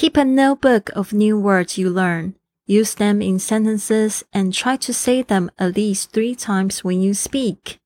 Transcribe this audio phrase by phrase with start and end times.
[0.00, 2.34] Keep a notebook of new words you learn.
[2.68, 7.12] Use them in sentences and try to say them at least three times when you
[7.12, 7.78] speak.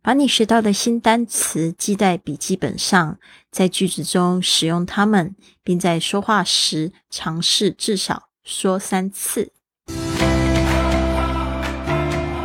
[0.00, 3.18] 把你学到的新单词记在笔记本上，
[3.52, 9.52] 在句子中使用它们，并在说话时尝试至少说三次。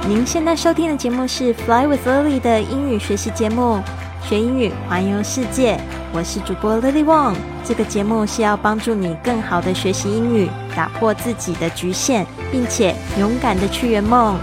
[0.09, 3.82] 您现在收听的节目是《Fly with Lily》的英语学习节目，
[4.27, 5.79] 学英语环游世界。
[6.16, 7.36] 我是主播 Lily Wong。
[7.66, 14.39] 这个节目是要帮助你更好的学习英语，打破自己的局限，并且勇敢的去圆梦。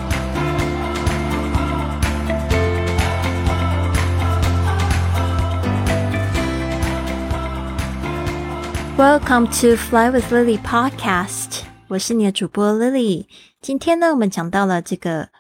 [8.99, 13.25] Welcome to Fly with Lily podcast，我是你的主播 Lily。
[13.63, 15.31] 今天呢，我们讲到了这个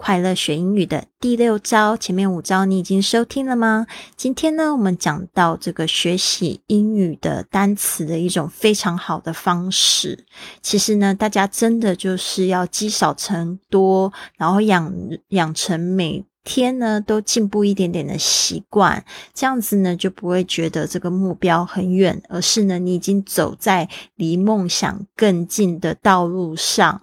[0.00, 3.86] 快乐学英语的第六招，前面五招你已经收听了吗？
[4.16, 10.24] 今天呢，我们讲到这个学习英语的单词的一种非常好的方式。
[10.62, 14.90] 其实呢，大家真的就是要积少成多，然后养
[15.28, 16.24] 养成每。
[16.42, 27.02] 天呢，都进步一点点的习惯，这样子呢，就不会觉得这个目标很远，而是呢，你已经走在离梦想更近的道路上。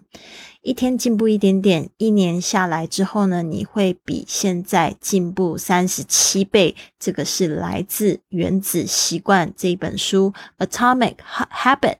[0.67, 6.75] 一天进步一点点，一年下来之后呢，你会比现在进步三十七倍。
[6.99, 10.33] 这个是来自《原子习惯》这一本书
[10.67, 11.15] 《Atomic
[11.49, 11.95] Habit》。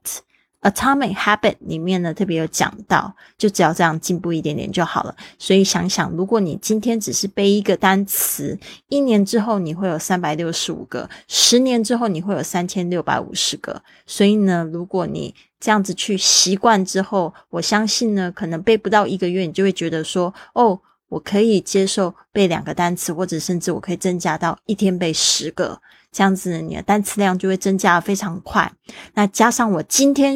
[0.68, 5.16] Atomic Habit 里面呢，特别有讲到，就只要这样进步一点点就好了。
[5.40, 13.82] 所以想想，如果你今天只是背一个单词，一年之后你会有三百六十五个，十年之后你会有三千六百五十个。
[14.06, 25.80] 所以呢，如果你这样子去习惯之后，我相信呢，可能背不到一个月，你就会觉得说，哦，我可以接受背两个单词，或者甚至我可以增加到一天背十个。
[26.18, 28.74] 这样子，你的单词量就会增加的非常快。
[29.14, 30.36] 那加上我今天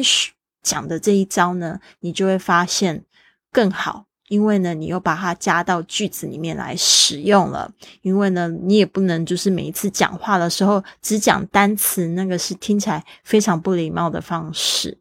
[0.62, 3.04] 讲的这一招呢，你就会发现
[3.50, 7.72] 更好，因为呢，你又把它加到句子里面来使用了。
[8.02, 14.96] 因为呢，你也不能就是每一次讲话的时候只讲单词，那个是听起来非常不礼貌的方式。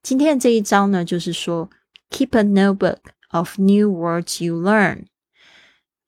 [0.00, 1.68] 今天的这一招呢，就是说
[2.08, 2.98] ，keep a notebook
[3.30, 5.06] of new words you learn。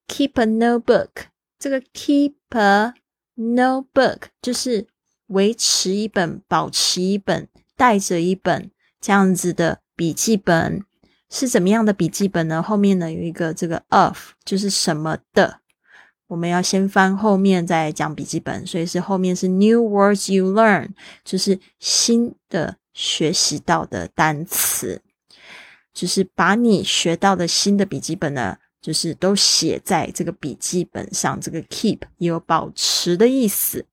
[0.06, 1.08] keep a notebook，
[1.58, 2.94] 这个 keep a
[3.36, 4.86] Notebook 就是
[5.28, 8.70] 维持一本、保持一本、带着一本
[9.00, 10.84] 这样子的笔记本，
[11.30, 12.62] 是怎么样的笔记本呢？
[12.62, 15.60] 后面呢有一个这个 of，就是什么的。
[16.28, 20.90] 我们要先翻后面再讲笔记本，所以是后面是 New words you learn，
[21.24, 25.02] 就是新的学习到的单词，
[25.92, 28.58] 就是把你学到的新的笔记本呢。
[28.81, 33.85] 就是都写在这个笔记本上，这个 keep 也有保持的意思。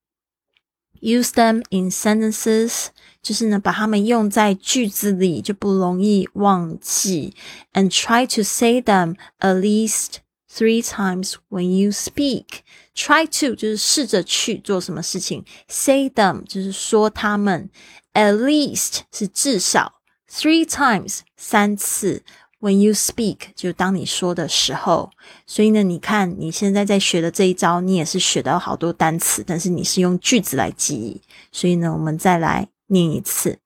[1.01, 2.87] Use them in sentences，
[3.21, 7.35] 就是呢把它们用在句子里就不容易忘记。
[7.75, 10.19] And try to say them at least
[10.51, 12.61] three times when you speak.
[12.95, 17.69] Try to 就是试着去做什么事情，say them 就是说他们，
[18.15, 20.01] at least 是至少，
[20.31, 22.23] three times 三次。
[22.62, 25.12] When you speak，就当你说的时候，
[25.48, 31.22] 所以呢，你看你现在在学的这一招，你也是学到好多单词，但是你是用句子来记忆。
[31.54, 33.60] 所以呢，我们再来念一次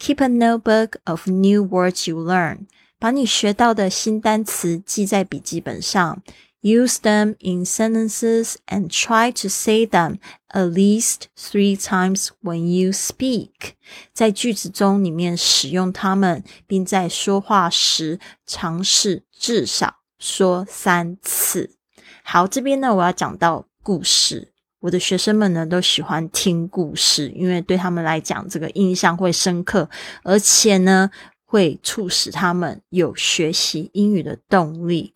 [0.00, 2.60] ：Keep a notebook of new words you learn，
[2.98, 6.22] 把你学到的新单词记在笔记本上。
[6.60, 10.18] Use them in sentences and try to say them
[10.52, 13.74] at least three times when you speak。
[14.12, 21.76] 在句子中里面使用它们，并在说话时尝试至少说三次。
[22.24, 24.52] 好，这边呢，我要讲到故事。
[24.80, 29.88] 我的学生们呢，都喜欢听故事，因为对他们来讲，这个印象会深刻，
[30.24, 31.10] 而且呢，
[31.44, 35.14] 会促使他们有学习英语的动力。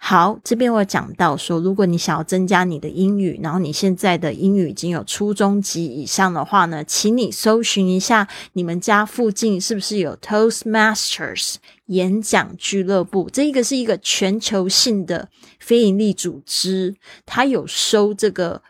[0.00, 11.56] 好，这边我讲到说，如果你想要增加你的英语，然后你现在的英语已经有初中级以上的话呢，请你搜寻一下你们家附近是不是有 Toastmasters
[11.86, 13.28] 演讲俱乐部。
[13.30, 15.28] 这一个是一个全球性的
[15.58, 16.94] 非营利组织，
[17.26, 18.62] 它有收这个。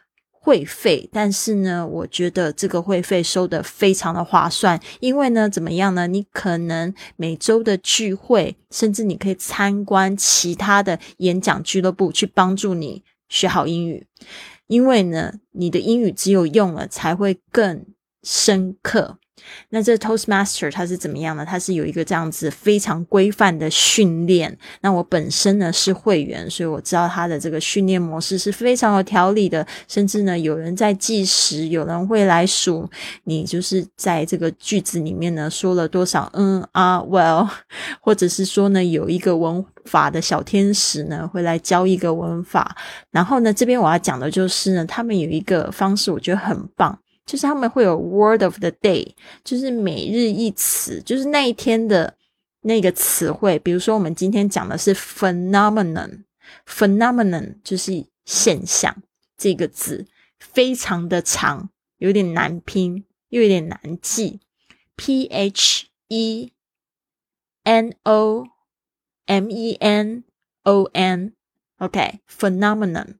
[0.48, 6.06] 会费，但是呢，我觉得这个会费收的非常的划算，因为呢，怎么样呢？
[6.06, 14.06] 你可能每周的聚会，甚至你可以参观其他的演讲俱乐部，去帮助你学好英语。
[14.68, 17.84] 因为呢，你的英语只有用了才会更
[18.22, 19.18] 深刻。
[19.70, 21.44] 那这 Toastmaster 它是怎么样呢？
[21.44, 24.56] 它是有一个这样子非常规范的训练。
[24.81, 29.67] 那我本身呢是会员，所以我知道它的这个训练模式是非常有条理的。
[29.87, 32.88] 甚至呢，有人在计时，有人会来数
[33.25, 37.49] 你就是在这个句子里面呢说了多少嗯啊 well，
[38.00, 42.76] 或者是说呢有一个文法的小天使呢会来教一个文法。
[43.11, 46.99] 然后呢，这边我要讲的就是呢，他们有一个方式，我觉得很棒。
[47.28, 49.12] 就是他们会有 word of the day，
[49.44, 52.16] 就是每日一词，就是那一天的
[52.62, 53.58] 那个词汇。
[53.58, 59.02] 比如说，我们今天讲的是 phenomenon，phenomenon 就是现象
[59.36, 60.06] 这个字，
[60.38, 64.40] 非常的长，有点难拼，又有点难记。
[64.96, 66.50] p h e
[67.64, 68.46] n o
[69.26, 70.24] m e n
[70.62, 73.16] o n，OK，phenomenon。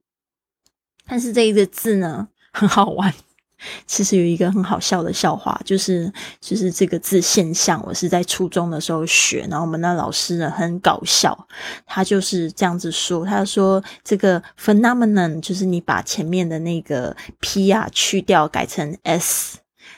[1.05, 3.13] 但是这一个字呢，很好玩。
[3.85, 11.47] 其实有一个很好笑的笑话，就是就是这个字现象，我是在初中的时候学，然后我们那老师呢很搞笑，
[11.85, 19.57] 他就是这样子说，他说这个 phenomenon 就是你把前面的那个 p 啊去掉，改成 s，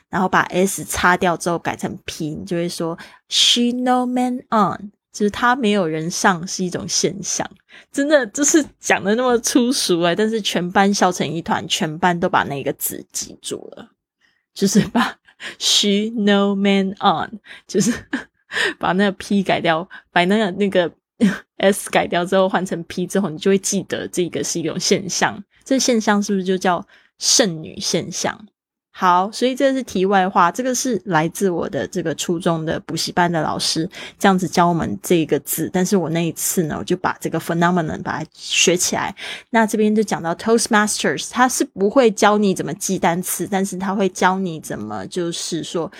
[0.09, 2.97] 然后把 s 擦掉之后改成 p，你就会说
[3.29, 4.91] she no man on。
[5.11, 7.49] 就是他没有人上是一种现象，
[7.91, 13.89] 真的就是讲的那么粗俗哎，但是全班笑成一团，全班都把那个字记住了，
[14.53, 15.17] 就是把
[15.59, 17.91] she no man on，就是
[18.79, 20.91] 把那个 p 改掉，把那个那个
[21.57, 26.85] s 改掉之后换成 p 之后，你就会记得这个是一种现象，这现象是不是就叫
[27.19, 28.47] 剩女现象？
[29.01, 30.51] 好，所以这是题外话。
[30.51, 33.89] 这个是来自我的这个初中的补习班的老师
[34.19, 35.67] 这样子教我们这个字。
[35.73, 39.15] 但是我那一次呢，我就把这个 phenomenon 把它学起来。
[39.49, 45.91] 那这边就讲到 Toastmasters，他是不会教你怎么记单词，但是他会教你怎么就是说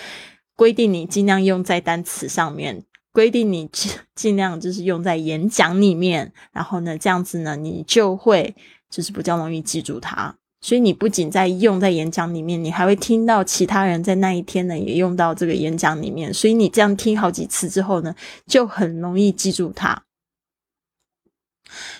[0.54, 3.68] 规定你尽量用在单词上面，规定你
[4.14, 6.32] 尽量就是用在演讲里面。
[6.52, 8.54] 然后呢，这样子呢，你就会
[8.88, 10.36] 就是比较容易记住它。
[10.62, 16.32] 所以你不仅在用在演讲里面，你还会听到其他人在那一天呢也用到这个演讲里面。
[16.32, 18.14] 所以你这样听好几次之后呢，
[18.46, 20.04] 就很容易记住它。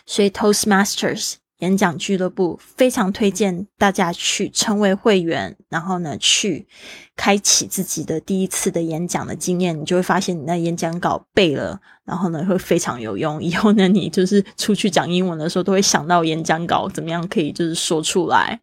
[0.07, 1.42] 所以 Toastmasters。
[1.63, 6.67] 演讲俱乐部非常推荐大家去成为会员，然后呢，去
[7.17, 13.41] 开启自己的第一次的演讲的经验，你就会发现你那演讲稿背了，然后呢，会非常有用。
[13.43, 18.61] 以后呢，你就是出去讲英文的时候，都会想到演讲稿怎么样可以就是说出来。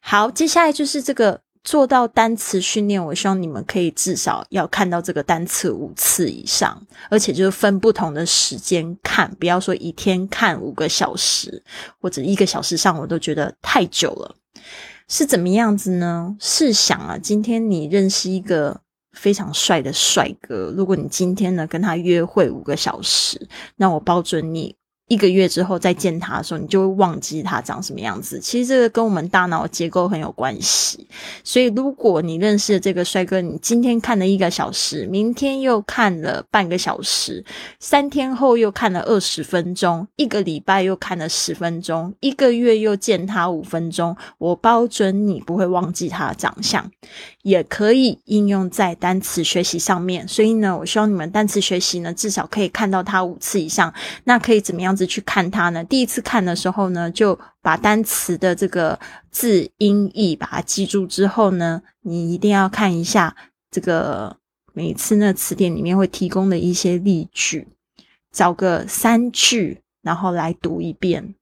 [0.00, 1.45] 好，接下来就是这个。
[1.66, 6.80] 做到单词训练，我希望你们可以至少要看到这个单词五次以上，
[7.10, 11.64] 而且就是分不同的时间看，不要说一天看五个小时
[12.00, 14.36] 或者一个小时上，我都觉得太久了。
[15.08, 16.36] 是怎么样子呢？
[16.38, 18.80] 试想啊，今天你认识一个
[19.10, 24.76] 非常帅的帅哥，如果你今天呢跟他约会五个小时，那我保准你。
[25.08, 28.40] 一个月之后再见他的时候，你就会忘记他长什么样子。
[28.40, 31.06] 其实这个跟我们大脑结构很有关系。
[31.44, 37.44] 所以，如果你认识的这个帅哥，你今天看了一个小时，明天又看了半个小时，
[37.78, 46.90] 三天后又看了二十分钟，一个礼拜又看了十分钟，一个月又见他五分钟，我包准你不会忘记他的长相。
[47.42, 50.26] 也可以应用在单词学习上面。
[50.26, 53.94] 所以呢，我希望你们单词学习呢，至少可以看到他五次以上。
[54.24, 54.95] 那可以怎么样？
[54.96, 55.84] 子去看它呢？
[55.84, 58.98] 第一次看的时候呢，就把单词的这个
[59.30, 63.36] 字音义把它记住之后呢，你一定要看一下
[63.70, 64.36] 这个
[64.72, 67.68] 每次那词典里面会提供的一些例句，
[68.32, 71.34] 找个三句，然后来读一遍。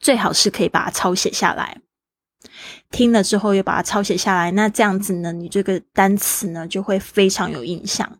[0.00, 1.80] 最好是可以把它抄写下来，
[2.90, 4.50] 听了之后又把它抄写下来。
[4.50, 8.18] 那这样子呢，你这个单词呢就会非常有印象。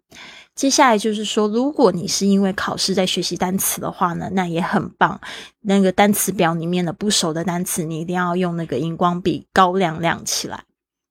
[0.54, 5.20] 接下来就是说，如果你是因为考试在学习单词的话呢，那也很棒。
[5.62, 10.62] 那个单词表里面的不熟的单词，你一定要用那个荧光笔高亮亮起来。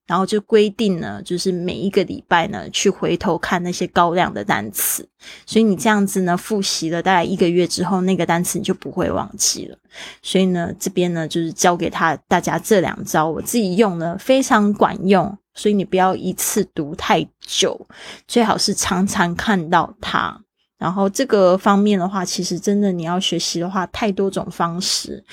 [0.08, 5.08] 然后就规定呢，就是每一个礼拜呢，去回头看那些高亮的单词。
[5.46, 9.78] 所以你这样子呢，复习了大概一个月之后，那个单词你就不会忘记了。
[10.22, 15.38] 所以呢，这边呢，就是教给他大家这两招，我自己用呢非常管用。
[15.54, 17.88] 所以你不要一次读太久，
[18.28, 20.42] 最好是常常看到它。
[20.78, 25.24] 然后这个方面的话，其实真的你要学习的话，太多种方式。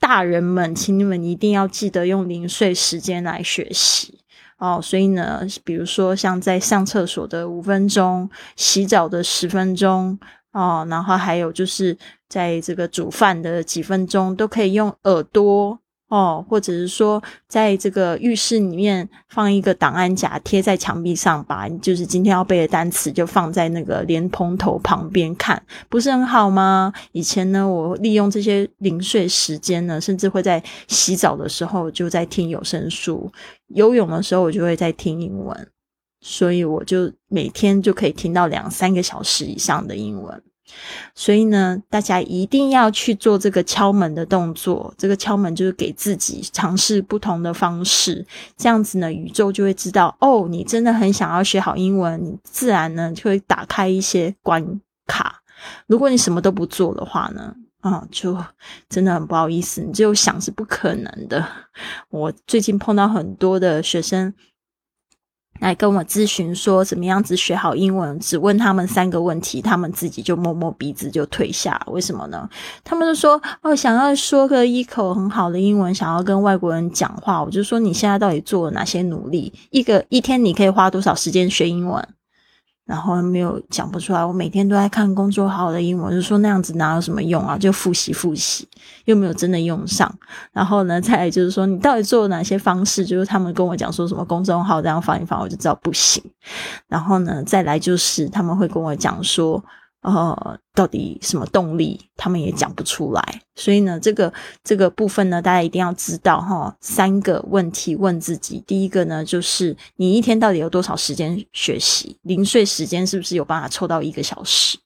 [0.00, 4.18] 大人们，请你们一定要记得用零碎时间来学习。
[4.58, 10.18] 哦，所以呢，比如说像在上厕所的五分钟，洗澡的十分钟，
[10.52, 11.96] 哦，然后还有就是
[12.28, 26.92] 在这个煮饭的几分钟，都可以用耳朵哦，或者是说，在这个浴室里面放一个档案夹，贴在墙壁上，把就是今天要背的单词就放在那个莲蓬头旁边看，不是很好吗？
[27.10, 33.28] 以前呢，我利用这些零碎时间呢，甚至会在洗澡的时候就在听有声书，
[33.66, 35.68] 游泳的时候我就会在听英文，
[36.20, 40.40] 所以我就每天就可以听到两三个小时以上的英文。
[41.14, 44.92] 所以呢，大家一定要去做这个敲门的动作。
[44.98, 55.42] 这个敲门就是给自己尝试不同的方式，这样子呢，宇宙就会知道哦，你真的很想要学好英文，你自然呢就会打开一些关卡。
[55.86, 58.36] 如果你什么都不做的话呢，啊，就
[58.88, 61.46] 真的很不好意思，你就想是不可能的。
[62.10, 64.34] 我最近碰到很多的学生。
[65.60, 71.80] 来跟我咨询说怎么样子学好英文，只问他们三个问题，他们自己就摸摸鼻子就退下。
[71.86, 72.48] 为什么呢？
[72.84, 77.42] 他们就说哦，想要说个一口很好的英文，想要跟外国人讲话。
[77.42, 79.52] 我就说你现在到底做了哪些努力？
[79.70, 82.08] 一个一天你可以花多少时间学英文？
[82.86, 87.58] 然后没有讲不出来，我每天都在看工作好的英文，就说那样子哪有什么用啊？
[87.58, 88.66] 就复习复习，
[89.06, 90.10] 又没有真的用上。
[90.52, 93.04] 然后呢，再来就是说，你到底做了哪些方式？
[93.04, 96.22] 就是他们跟我讲说什么公众号这样放一放，我就知道不行。
[96.86, 99.62] 然后呢，再来就是他们会跟我讲说。
[100.06, 103.42] 呃，到底什么动力，他们也讲不出来。
[103.56, 104.32] 所以呢，这个
[104.62, 106.72] 这个部分呢，大家一定要知道哈。
[106.80, 112.16] 三个问题问自己：第一个呢，就是你一天到底有多少时间学习？
[112.22, 114.78] 零碎时间是不是有办法凑到一个小时？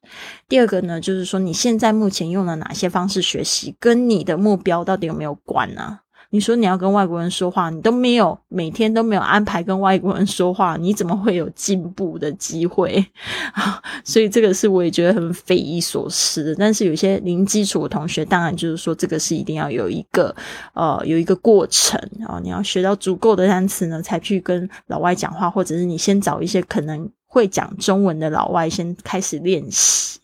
[0.49, 5.99] 第二个呢，就是说你现在目前用了哪些方式学习，跟你的目标到底有没有关呢？
[6.33, 13.05] 你说你要跟外国人说话，你都没有每天都没有安排跟外国人说话，你怎么会有进步的机会
[13.53, 13.83] 啊？
[14.05, 16.55] 所以这个是我也觉得很匪夷所思。
[16.57, 20.33] 但是有些零基础的同学，当然就是说这个是一定要有一个
[20.73, 30.20] 呃有一个过程啊，你要学到足够的单词呢，才去跟老外讲话，或者是你先找一些可能会讲中文的老外先开始练习。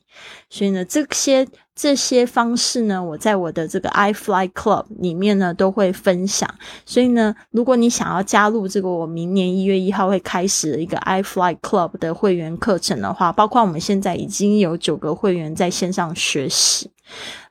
[0.51, 1.47] 所以呢，这些。
[1.79, 6.49] 这些方式呢，我在我的这个 i Fly Club 里面呢都会分享。
[6.87, 16.91] 所以呢，如果你想要加入这个我明年一月一号会开始的一个 i Fly Club 的会员课程的话，包括我们现在已经有九个会员在线上学习。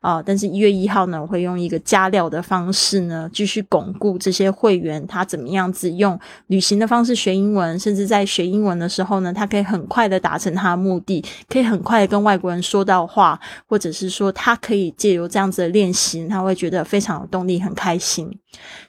[0.06, 0.22] 啊！
[0.24, 18.32] 但是，一月一号呢，我会用一个加料的方式呢，继续巩固这些会员他怎么样子用旅行的方式学英文，甚至在学英文的时候呢，他可以很快的达成他的目的，可以很快的跟外国人说到话，或者是说他可以借由这样子的练习，他会觉得非常有动力，很开心。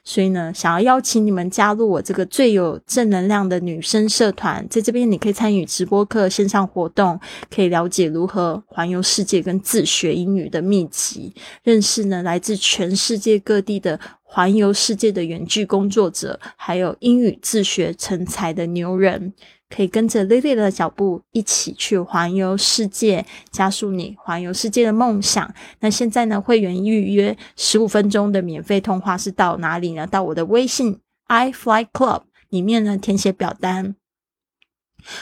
[0.03, 7.19] 所以呢，想要邀请你们加入我这个最有正能量的女生社团，在这边你可以参与直播课、线上活动，
[7.53, 11.33] 可以了解如何环游世界跟自学英语的秘籍，
[11.63, 19.33] 认识呢来自全世界各地的环游世界的远距工作者，还有英语自学成才的牛人。
[19.69, 25.53] 可以跟着 Lily 的脚步一起去环游世界，加速你环游世界的梦想。
[25.81, 30.07] 那现在呢，会员预约十五分钟的免费通话是到哪里呢？
[30.07, 33.95] 到我的微信 i Fly Club 里面呢，填写表单，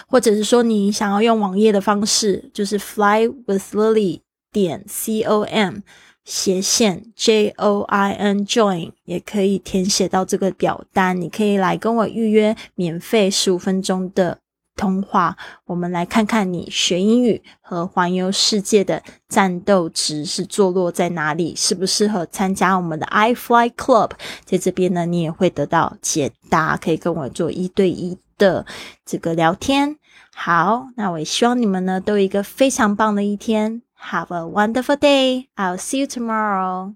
[0.07, 4.21] 或者是说你想要用网页的方式，就是 Fly with Lily
[4.51, 5.79] 点 c o m。
[6.25, 14.39] 斜线 J O I N Join 也可以填写到这个表单，你可以来跟我预约免费十五分钟的
[14.75, 24.11] 通话，我们来看看你学英语和环游世界的战斗值是坐落在哪里，适不适合参加我们的 I Fly Club？
[24.43, 28.65] 在这边呢，你也会得到解答，可以跟我做一对一的
[29.05, 29.97] 这个聊天。
[30.33, 33.83] 好，那我也希望你们呢都有一个非常棒的一天。
[33.95, 35.49] Have a wonderful day.
[35.57, 36.95] I'll see you tomorrow.